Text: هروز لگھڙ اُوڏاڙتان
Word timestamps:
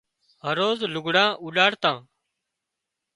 هروز 0.45 0.79
لگھڙ 0.93 1.15
اُوڏاڙتان 1.41 1.95